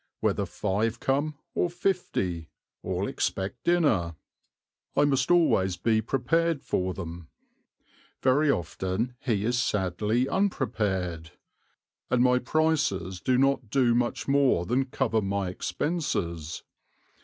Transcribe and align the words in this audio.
Whether 0.19 0.47
five 0.47 0.99
come 0.99 1.35
or 1.53 1.69
fifty, 1.69 2.49
all 2.81 3.07
expect 3.07 3.63
dinner; 3.65 4.15
I 4.95 5.05
must 5.05 5.29
always 5.29 5.77
be 5.77 6.01
prepared 6.01 6.63
for 6.63 6.95
them" 6.95 7.27
very 8.23 8.49
often 8.49 9.13
he 9.19 9.45
is 9.45 9.61
sadly 9.61 10.27
unprepared 10.27 11.33
"and 12.09 12.23
my 12.23 12.39
prices 12.39 13.19
do 13.21 13.37
not 13.37 13.69
do 13.69 13.93
much 13.93 14.27
more 14.27 14.65
than 14.65 14.85
cover 14.85 15.21
my 15.21 15.49
expenses. 15.49 16.63